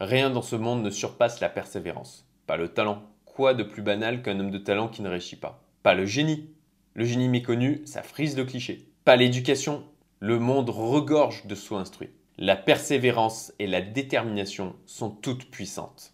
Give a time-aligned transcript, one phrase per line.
[0.00, 2.28] Rien dans ce monde ne surpasse la persévérance.
[2.46, 3.02] Pas le talent.
[3.24, 5.62] Quoi de plus banal qu'un homme de talent qui ne réussit pas?
[5.82, 6.50] Pas le génie.
[6.94, 8.88] Le génie méconnu, ça frise de clichés.
[9.04, 9.84] Pas l'éducation.
[10.20, 12.10] Le monde regorge de soi instruits.
[12.38, 16.12] La persévérance et la détermination sont toutes puissantes.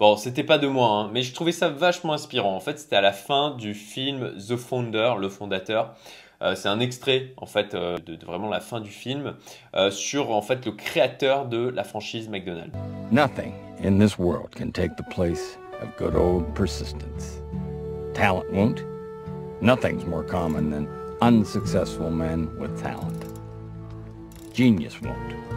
[0.00, 2.54] Bon, c'était pas de moi, hein, mais je trouvais ça vachement inspirant.
[2.54, 5.96] En fait, c'était à la fin du film The Founder, le fondateur.
[6.40, 9.34] Euh, c'est un extrait en fait euh, de, vraiment la fin du film
[9.74, 12.76] euh, sur en fait le créateur de la franchise McDonald's.
[13.10, 13.52] Nothing
[13.82, 17.42] in this world can take the place of good old persistence.
[18.14, 18.84] Talent won't.
[19.60, 20.86] Nothing's more common than
[21.20, 23.24] unsuccessful men with talent.
[24.52, 25.47] Genius won't.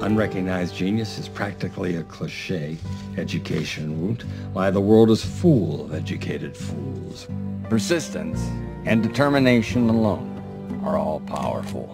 [0.00, 2.76] Unrecognized genius is practically a cliche.
[3.16, 4.22] Education won't.
[4.52, 7.26] Why, the world is full of educated fools.
[7.68, 8.38] Persistence
[8.86, 10.40] and determination alone
[10.84, 11.88] are all powerful.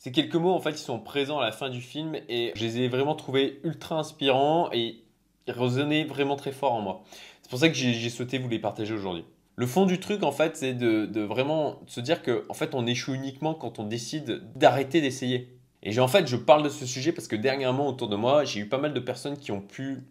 [0.00, 2.64] Ces quelques mots, en fait, ils sont présents à la fin du film et je
[2.64, 5.02] les ai vraiment trouvés ultra inspirants et
[5.48, 7.02] ils résonnaient vraiment très fort en moi.
[7.42, 9.24] C'est pour ça que j'ai souhaité vous les partager aujourd'hui.
[9.56, 12.74] Le fond du truc, en fait, c'est de, de, vraiment se dire que, en fait,
[12.74, 15.55] on échoue uniquement quand on décide d'arrêter d'essayer.
[15.82, 18.60] Et en fait, je parle de ce sujet parce que dernièrement, autour de moi, j'ai
[18.60, 20.02] eu pas mal de personnes qui ont pu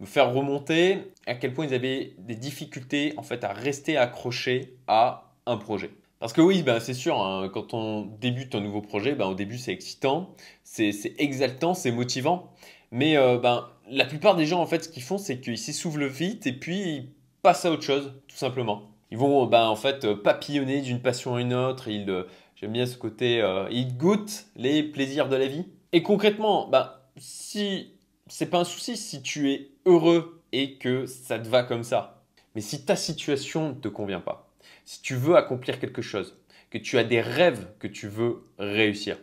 [0.00, 4.76] me faire remonter à quel point ils avaient des difficultés en fait à rester accrochés
[4.86, 5.90] à un projet.
[6.20, 9.34] Parce que oui, ben c'est sûr, hein, quand on débute un nouveau projet, ben, au
[9.34, 12.52] début c'est excitant, c'est exaltant, c'est motivant.
[12.90, 16.06] Mais euh, ben, la plupart des gens, en fait, ce qu'ils font, c'est qu'ils s'essoufflent
[16.06, 17.08] vite et puis ils
[17.42, 18.90] passent à autre chose, tout simplement.
[19.10, 22.24] Ils vont ben, en fait papillonner d'une passion à une autre, ils euh,
[22.60, 25.66] J'aime bien ce côté, euh, il goûte les plaisirs de la vie.
[25.92, 27.92] Et concrètement, bah, si
[28.26, 32.24] c'est pas un souci, si tu es heureux et que ça te va comme ça,
[32.56, 34.50] mais si ta situation ne te convient pas,
[34.84, 36.36] si tu veux accomplir quelque chose,
[36.70, 39.18] que tu as des rêves que tu veux réussir,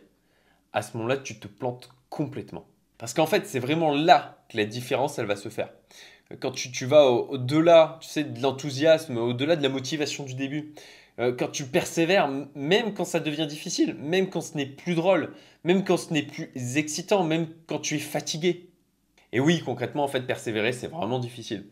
[0.72, 2.66] à ce moment-là, tu te plantes complètement.
[2.98, 5.74] Parce qu'en fait, c'est vraiment là que la différence, elle va se faire.
[6.40, 10.74] Quand tu, tu vas au-delà, tu sais, de l'enthousiasme, au-delà de la motivation du début,
[11.20, 15.34] euh, quand tu persévères, même quand ça devient difficile, même quand ce n'est plus drôle,
[15.64, 18.70] même quand ce n'est plus excitant, même quand tu es fatigué.
[19.32, 21.66] Et oui, concrètement, en fait, persévérer, c'est vraiment difficile.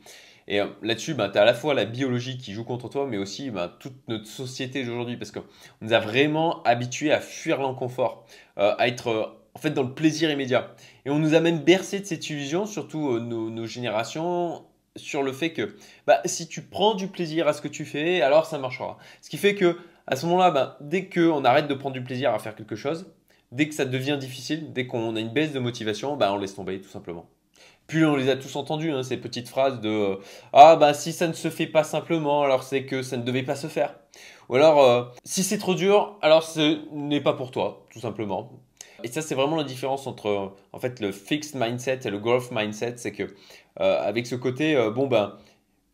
[0.47, 3.07] Et euh, là-dessus, bah, tu as à la fois la biologie qui joue contre toi,
[3.07, 5.43] mais aussi bah, toute notre société d'aujourd'hui, parce qu'on
[5.81, 8.25] nous a vraiment habitués à fuir l'inconfort,
[8.57, 10.75] euh, à être en fait dans le plaisir immédiat.
[11.05, 14.65] Et on nous a même bercé de cette illusion, surtout nos, générations,
[14.95, 15.75] sur le fait que
[16.07, 18.97] bah, si tu prends du plaisir à ce que tu fais, alors ça marchera.
[19.21, 19.77] Ce qui fait que
[20.07, 23.11] à ce moment-là, bah, dès qu'on arrête de prendre du plaisir à faire quelque chose,
[23.51, 26.55] dès que ça devient difficile, dès qu'on a une baisse de motivation, bah, on laisse
[26.55, 27.27] tomber tout simplement.
[27.87, 30.15] Puis on les a tous entendus, hein, ces petites phrases de euh,
[30.53, 33.43] Ah bah si ça ne se fait pas simplement, alors c'est que ça ne devait
[33.43, 33.95] pas se faire.
[34.49, 38.51] Ou alors euh, si c'est trop dur, alors ce n'est pas pour toi, tout simplement.
[39.03, 42.51] Et ça, c'est vraiment la différence entre en fait le fixed mindset et le growth
[42.51, 42.95] mindset.
[42.97, 43.23] C'est que
[43.79, 45.37] euh, avec ce côté, euh, bon ben,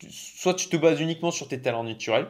[0.09, 2.27] soit tu te bases uniquement sur tes talents naturels,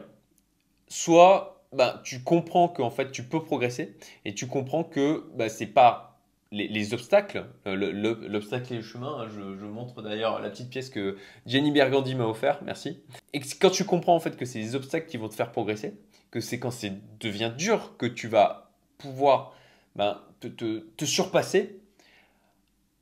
[0.88, 5.66] soit ben, tu comprends qu'en fait tu peux progresser et tu comprends que ben, c'est
[5.66, 6.10] pas
[6.52, 9.20] les, obstacles, euh, l'obstacle et le chemin.
[9.20, 11.16] Hein, je, montre d'ailleurs la petite pièce que
[11.46, 13.00] Jenny Bergandi m'a offert, merci.
[13.32, 15.94] Et quand tu comprends en fait que c'est les obstacles qui vont te faire progresser,
[16.30, 19.54] que c'est quand c'est devient dur que tu vas pouvoir
[19.96, 21.80] ben, te, te, te surpasser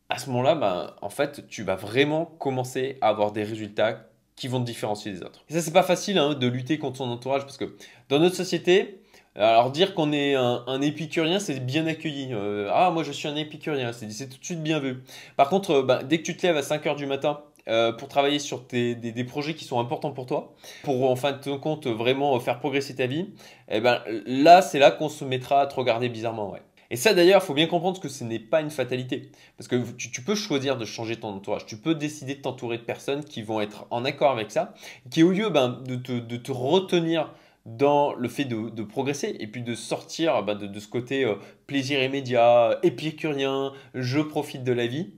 [0.08, 4.48] à ce moment-là, ben, en fait, tu vas vraiment commencer à avoir des résultats qui
[4.48, 5.44] vont te différencier des autres.
[5.48, 7.76] Et ça, c'est pas facile hein, de lutter contre son entourage parce que
[8.08, 9.02] dans notre société,
[9.34, 12.30] alors dire qu'on est un, épicurien, c'est bien accueilli.
[12.32, 15.02] Euh, ah, moi je suis un épicurien, c'est tout de suite bien vu.
[15.36, 17.92] Par contre, euh, ben, dès que tu te lèves à 5 heures du matin euh,
[17.92, 21.56] pour travailler sur des, des, projets qui sont importants pour toi, pour en fin de
[21.56, 23.28] compte vraiment faire progresser ta vie,
[23.68, 26.50] eh ben, là, c'est là qu'on se mettra à te regarder bizarrement.
[26.50, 26.62] Ouais.
[26.90, 29.30] Et ça d'ailleurs, il faut bien comprendre que ce n'est pas une fatalité.
[29.56, 31.66] Parce que tu, peux choisir de changer ton entourage.
[31.66, 34.74] Tu peux décider de t'entourer de personnes qui vont être en accord avec ça,
[35.10, 37.34] qui au lieu ben, de, te, retenir
[37.66, 41.34] dans le fait de, progresser et puis de sortir ben, de, ce côté euh,
[41.66, 45.12] plaisir immédiat, épicurien, je profite de la vie,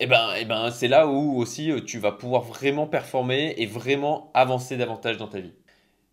[0.00, 3.66] eh ben, eh ben c'est là où aussi euh, tu vas pouvoir vraiment performer et
[3.66, 5.52] vraiment avancer davantage dans ta vie.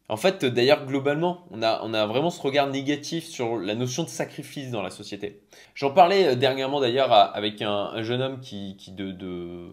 [0.09, 4.71] En fait, d'ailleurs, globalement, on a, vraiment ce regard négatif sur la notion de sacrifice
[4.71, 5.43] dans la société.
[5.75, 9.67] J'en parlais euh, dernièrement d'ailleurs avec un, jeune homme qui, qui de, de,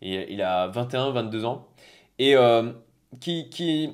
[0.00, 1.68] il a 21, 22 ans,
[2.18, 2.72] et euh,
[3.20, 3.92] qui,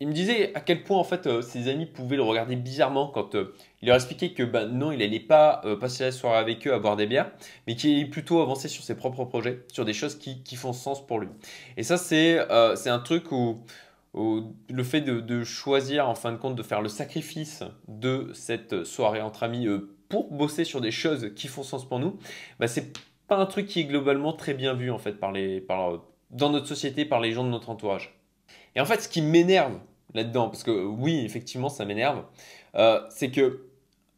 [0.00, 3.06] il me disait à quel point en fait euh, ses amis pouvaient le regarder bizarrement
[3.06, 6.74] quand il leur expliquait que ben, non, il n'allait pas passer la soirée avec eux
[6.74, 7.30] à boire des bières,
[7.68, 11.06] mais qu'il allait plutôt avancer sur ses propres projets, sur des choses qui, font sens
[11.06, 11.28] pour lui.
[11.76, 13.60] Et ça, c'est un truc où
[14.16, 19.20] le fait de, choisir en fin de compte de faire le sacrifice de cette soirée
[19.20, 22.18] entre amis euh, pour bosser sur des choses qui font sens pour nous,
[22.58, 22.92] bah, c'est
[23.28, 25.16] pas un truc qui est globalement très bien vu en fait
[26.30, 28.18] dans notre société par les gens de notre entourage.
[28.74, 29.78] Et en fait, ce qui m'énerve
[30.14, 32.24] là-dedans, parce que oui, effectivement, ça m'énerve,
[32.76, 33.66] euh, c'est que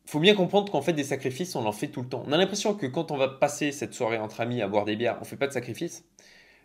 [0.05, 2.25] faut bien comprendre qu'en fait, des sacrifices, on en fait tout le temps.
[2.27, 4.97] On a l'impression que quand on va passer cette soirée entre amis à boire des
[4.97, 6.05] bières, on fait pas de sacrifices.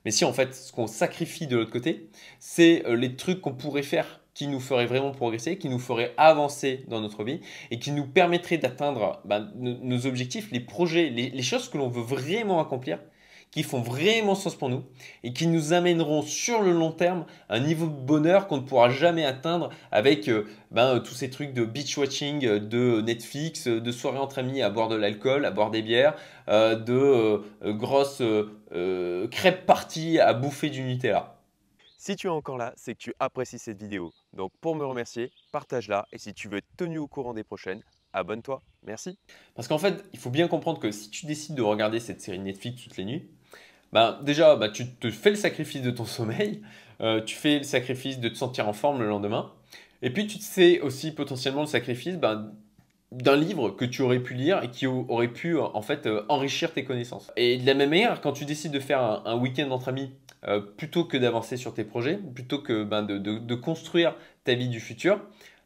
[0.05, 2.09] Mais si, en fait, ce qu'on sacrifie de l'autre côté,
[2.39, 6.13] c'est euh, les trucs qu'on pourrait faire qui nous feraient vraiment progresser, qui nous feraient
[6.17, 7.39] avancer dans notre vie
[7.69, 12.01] et qui nous permettraient d'atteindre ben, nos objectifs, les projets, les choses que l'on veut
[12.01, 12.97] vraiment accomplir
[13.53, 14.83] qui font vraiment sens pour nous
[15.21, 18.89] et qui nous amèneront sur le long terme un niveau de bonheur qu'on ne pourra
[18.89, 23.79] jamais atteindre avec euh, ben, tous ces trucs de beach watching, euh, de Netflix, euh,
[23.79, 26.15] de soirées entre amis à boire de l'alcool, à boire des bières,
[26.47, 27.41] de
[27.71, 28.21] grosses
[29.31, 31.37] crêpes parties à bouffer du Nutella.
[31.97, 34.11] Si tu es encore là, c'est que tu apprécies cette vidéo.
[34.33, 37.81] Donc pour me remercier, partage-la et si tu veux être tenu au courant des prochaines,
[38.13, 38.61] abonne-toi.
[38.85, 39.17] Merci.
[39.55, 42.39] Parce qu'en fait, il faut bien comprendre que si tu décides de regarder cette série
[42.39, 43.29] Netflix toutes les nuits,
[43.93, 46.61] bah, déjà, bah, tu te fais le sacrifice de ton sommeil,
[47.01, 49.51] euh, tu fais le sacrifice de te sentir en forme le lendemain,
[50.01, 52.51] et puis tu te fais aussi potentiellement le sacrifice bah,
[53.11, 56.73] d'un livre que tu aurais pu lire et qui aurait pu en fait euh, enrichir
[56.73, 57.31] tes connaissances.
[57.37, 60.09] Et de la même manière, quand tu décides de faire un, week-end entre amis,
[60.47, 64.69] euh, plutôt que d'avancer sur tes projets, plutôt que ben, de, de, construire ta vie
[64.69, 65.21] du futur,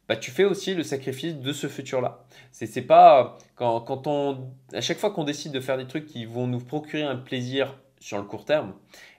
[0.06, 2.24] bah, tu fais aussi le sacrifice de ce futur-là.
[2.52, 6.26] C'est pas quand, quand on, à chaque fois qu'on décide de faire des trucs qui
[6.26, 8.74] vont nous procurer un plaisir sur le court terme,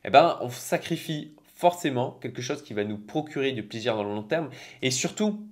[0.06, 4.14] eh ben, on sacrifie forcément quelque chose qui va nous procurer du plaisir dans le
[4.14, 4.50] long terme.
[4.81, 5.46] Et surtout,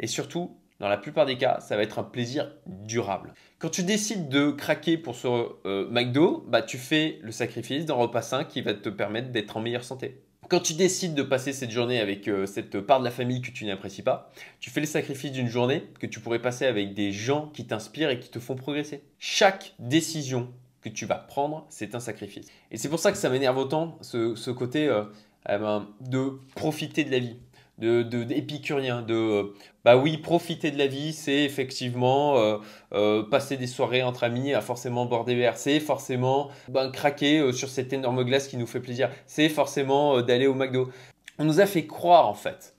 [0.00, 3.34] et surtout, dans la plupart des cas, ça va être un plaisir durable.
[3.60, 5.28] Quand tu décides de craquer pour ce
[5.64, 9.56] euh, McDo, bah, tu fais le sacrifice d'un repas sain qui va te permettre d'être
[9.56, 10.20] en meilleure santé.
[10.48, 13.52] Quand tu décides de passer cette journée avec euh, cette part de la famille que
[13.52, 17.12] tu n'apprécies pas, tu fais le sacrifice d'une journée que tu pourrais passer avec des
[17.12, 19.04] gens qui t'inspirent et qui te font progresser.
[19.20, 20.52] Chaque décision
[20.82, 22.48] que tu vas prendre, c'est un sacrifice.
[22.70, 25.04] Et c'est pour ça que ça m'énerve autant, ce, côté euh,
[25.48, 27.36] eh ben, de profiter de la vie,
[27.78, 32.60] de, d'épicurien, de, euh, bah oui, profiter de la vie, c'est effectivement
[32.92, 37.52] euh, passer des soirées entre amis à forcément boire des verres, c'est forcément ben, craquer
[37.52, 40.90] sur cette énorme glace qui nous fait plaisir, c'est forcément d'aller au McDo.
[41.38, 42.76] On nous a fait croire en fait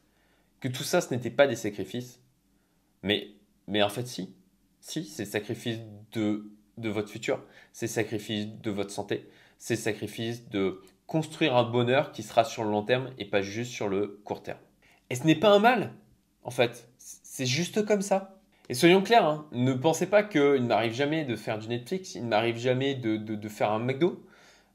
[0.60, 2.22] que tout ça, ce n'était pas des sacrifices,
[3.02, 3.30] mais,
[3.68, 4.34] mais en fait si,
[4.80, 5.80] si, c'est sacrifice
[6.14, 7.42] de de votre futur,
[7.72, 12.72] c'est sacrifice de votre santé, c'est sacrifice de construire un bonheur qui sera sur le
[12.72, 14.60] long terme et pas juste sur le court terme.
[15.10, 15.94] Et ce n'est pas un mal,
[16.44, 18.40] en fait, c'est juste comme ça.
[18.70, 22.16] Et soyons clairs, hein, ne pensez pas qu'il ne m'arrive jamais de faire du Netflix,
[22.16, 24.26] il ne m'arrive jamais de, faire un McDo,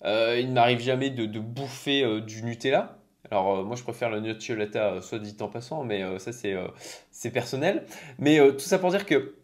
[0.05, 2.99] euh, il ne m'arrive jamais de, bouffer euh, du Nutella.
[3.31, 7.85] Alors euh, moi je préfère le nutella soit dit en passant, mais ça c'est personnel.
[8.19, 9.35] Mais tout ça pour dire que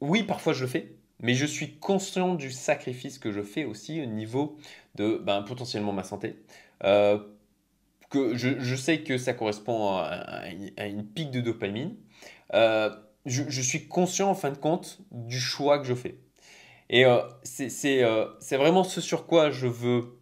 [0.00, 4.02] oui, parfois je le fais, mais je suis conscient du sacrifice que je fais aussi
[4.02, 4.56] au niveau
[4.94, 6.36] de ben, potentiellement ma santé.
[6.84, 7.18] Euh,
[8.10, 10.48] que je, sais que ça correspond à,
[10.86, 11.96] une pique de dopamine.
[12.54, 12.90] Euh,
[13.24, 16.16] je, suis conscient en fin de compte du choix que je fais.
[16.88, 20.20] Et euh, c'est vraiment ce sur quoi je veux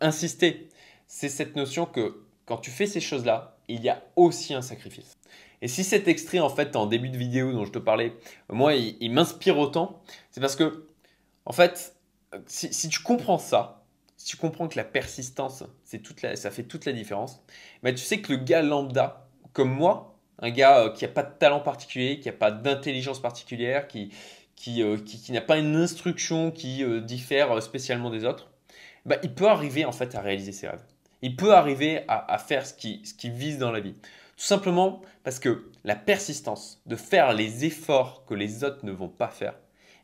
[0.00, 0.68] insister.
[1.08, 5.16] C'est cette notion que quand tu fais ces choses-là, il y a aussi un sacrifice.
[5.64, 8.12] Et si cet extrait, en fait, en début de vidéo dont je te parlais,
[8.50, 10.86] moi, il, m'inspire autant, c'est parce que,
[11.46, 11.96] en fait,
[12.44, 13.82] si, tu comprends ça,
[14.18, 17.42] si tu comprends que la persistance, c'est toute ça fait toute la différence,
[17.82, 21.22] bah, tu sais que le gars lambda, comme moi, un gars euh, qui n'a pas
[21.22, 24.10] de talent particulier, qui n'a pas d'intelligence particulière, qui,
[24.56, 28.50] qui, euh, qui, n'a pas une instruction qui euh, diffère spécialement des autres,
[29.06, 30.84] bah, il peut arriver en fait à réaliser ses rêves.
[31.22, 33.94] Il peut arriver à, à faire ce qu'il ce qui vise dans la vie.
[34.36, 39.08] Tout simplement parce que la persistance de faire les efforts que les autres ne vont
[39.08, 39.54] pas faire,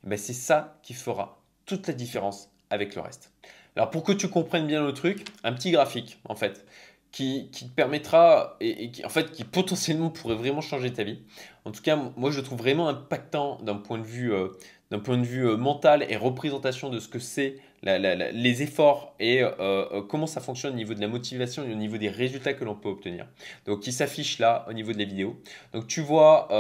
[0.05, 3.33] eh ben, c'est ça qui fera toute la différence avec le reste.
[3.77, 6.67] Alors pour que tu comprennes bien le truc, un petit graphique en fait
[7.13, 11.23] qui, te permettra et, qui en fait qui potentiellement pourrait vraiment changer ta vie.
[11.65, 14.49] En tout cas, moi je le trouve vraiment impactant d'un point de vue euh,
[14.91, 19.43] d'un point de vue euh, mental et représentation de ce que c'est les efforts et
[19.43, 22.53] euh, euh, comment ça fonctionne au niveau de la motivation et au niveau des résultats
[22.53, 23.27] que l'on peut obtenir.
[23.65, 25.41] Donc, qui s'affiche là au niveau de la vidéo.
[25.73, 26.53] Donc, tu vois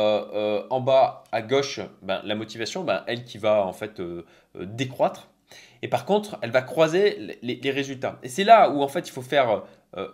[0.71, 4.01] en bas à gauche ben, la motivation, ben, elle qui va en fait
[4.55, 5.29] décroître.
[5.83, 8.19] Et par contre, elle va croiser les, les résultats.
[8.23, 9.63] Et c'est là où en fait il faut faire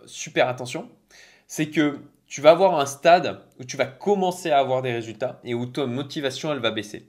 [0.05, 0.89] super attention.
[1.47, 5.39] C'est que tu vas avoir un stade où tu vas commencer à avoir des résultats
[5.45, 7.07] et où ta motivation elle va baisser.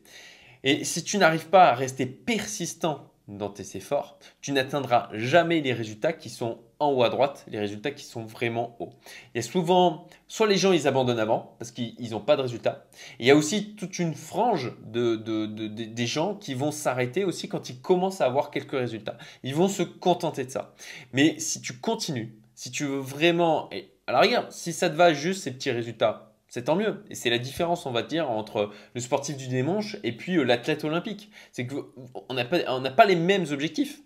[0.65, 5.73] Et si tu n'arrives pas à rester persistant dans tes efforts, tu n'atteindras jamais les
[5.73, 8.93] résultats qui sont en haut à droite, les résultats qui sont vraiment hauts.
[9.35, 12.43] Il y a souvent, soit les gens ils abandonnent avant parce qu'ils n'ont pas de
[12.43, 12.87] résultats.
[13.19, 17.69] il y a aussi toute une frange de, des gens qui vont s'arrêter aussi quand
[17.69, 19.19] ils commencent à avoir quelques résultats.
[19.43, 20.75] Ils vont se contenter de ça.
[21.13, 25.13] Mais si tu continues, si tu veux vraiment, et alors regarde, si ça te va
[25.13, 27.05] juste ces petits résultats, c'est tant mieux.
[27.11, 30.45] Et c'est la différence, on va dire, entre le sportif du dimanche et puis euh,
[30.45, 31.31] l'athlète olympique.
[31.53, 32.59] C'est qu'on n'a pas,
[32.91, 34.01] pas les mêmes objectifs.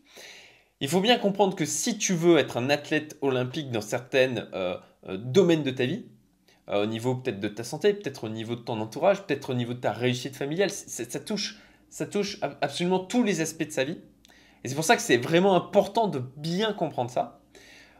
[0.80, 4.76] Il faut bien comprendre que si tu veux être un athlète olympique dans certains euh,
[5.08, 6.06] euh, domaines de ta vie,
[6.68, 9.74] au niveau peut-être de ta santé, peut-être au niveau de ton entourage, peut-être au niveau
[9.74, 11.58] de ta réussite familiale, ça, touche,
[11.90, 13.98] ça touche absolument tous les aspects de sa vie.
[14.64, 17.40] Et c'est pour ça que c'est vraiment important de bien comprendre ça.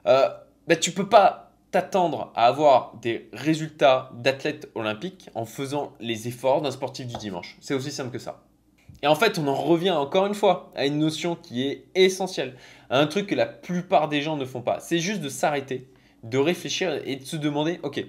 [0.06, 0.28] Euh,
[0.68, 1.41] bah, tu peux pas
[1.72, 7.56] t'attendre à avoir des résultats d'athlète olympique en faisant les efforts d'un sportif du dimanche.
[7.60, 8.44] C'est aussi simple que ça.
[9.02, 12.56] Et en fait, on en revient encore une fois à une notion qui est essentielle,
[12.90, 14.78] à un truc que la plupart des gens ne font pas.
[14.80, 15.88] C'est juste de s'arrêter,
[16.22, 18.04] de réfléchir et de se demander, ok,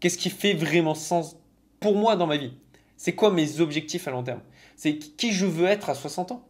[0.00, 1.36] qu'est-ce qui fait vraiment sens
[1.78, 2.54] pour moi dans ma vie?
[2.96, 4.40] C'est quoi mes objectifs à long terme?
[4.74, 6.48] C'est qui je veux être à 60 ans?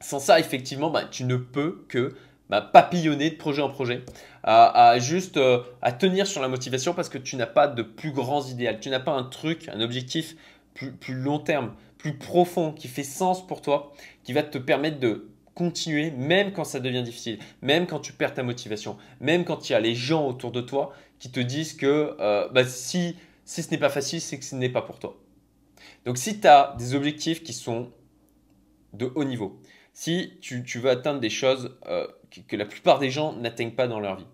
[0.00, 2.14] Sans ça, effectivement, bah, tu ne peux que
[2.48, 4.04] bah, papillonner de projet en projet,
[4.42, 8.12] à, juste euh, à tenir sur la motivation parce que tu n'as pas de plus
[8.12, 10.36] grands idéaux, tu n'as pas un truc, un objectif
[10.74, 13.92] plus, plus long terme, plus profond, qui fait sens pour toi,
[14.24, 18.34] qui va te permettre de continuer même quand ça devient difficile, même quand tu perds
[18.34, 21.74] ta motivation, même quand il y a les gens autour de toi qui te disent
[21.74, 24.98] que euh, bah, si, si ce n'est pas facile, c'est que ce n'est pas pour
[24.98, 25.18] toi.
[26.04, 27.92] Donc si tu as des objectifs qui sont
[28.92, 29.60] de haut niveau,
[29.92, 32.06] si tu, veux atteindre des choses euh,
[32.48, 34.26] que, la plupart des gens n'atteignent pas dans leur vie.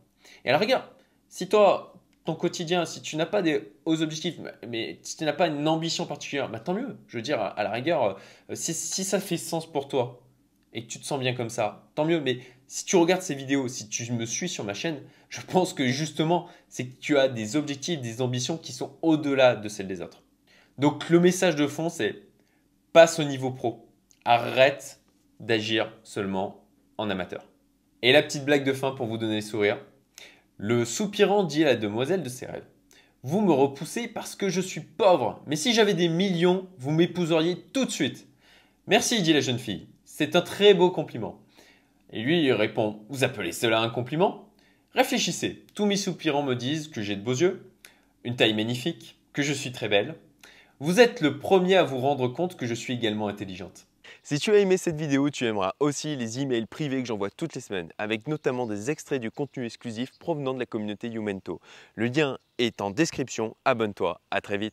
[0.44, 0.84] Et alors regarde,
[1.28, 4.36] si toi, ton quotidien, si tu n'as pas des hauts objectifs,
[4.66, 6.96] mais si tu n'as pas une ambition particulière, bah, tant mieux.
[7.08, 8.18] Je veux dire, à la rigueur,
[8.50, 10.22] euh, si, ça fait sens pour toi
[10.74, 12.20] et que tu te sens bien comme ça, tant mieux.
[12.20, 15.00] Mais si tu regardes ces vidéos, si tu me suis sur ma chaîne,
[15.30, 19.56] je pense que justement, c'est que tu as des objectifs, des ambitions qui sont au-delà
[19.56, 20.22] de celles des autres.
[20.76, 22.22] Donc le message de fond, c'est
[22.92, 23.88] passe au niveau pro.
[24.24, 24.97] Arrête
[25.40, 26.64] d'agir seulement
[26.96, 27.44] en amateur.
[28.02, 29.78] Et la petite blague de fin pour vous donner le sourire.
[30.56, 32.66] Le soupirant dit à la demoiselle de ses rêves.
[33.24, 37.56] Vous me repoussez parce que je suis pauvre, mais si j'avais des millions, vous m'épouseriez
[37.72, 38.28] tout de suite.
[38.86, 39.88] Merci, dit la jeune fille.
[40.04, 41.40] C'est un très beau compliment.
[42.12, 44.48] Et lui répond Vous appelez cela un compliment?
[44.94, 45.64] Réfléchissez.
[45.74, 47.70] Tous mes soupirants me disent que j'ai de beaux yeux,
[48.24, 50.14] une taille magnifique, que je suis très belle.
[50.80, 53.87] Vous êtes le premier à vous rendre compte que je suis également intelligente.
[54.30, 57.54] Si tu as aimé cette vidéo, tu aimeras aussi les emails privés que j'envoie toutes
[57.54, 61.62] les semaines, avec notamment des extraits du contenu exclusif provenant de la communauté Youmento.
[61.94, 64.66] Le lien est en description, abonne-toi, à très vite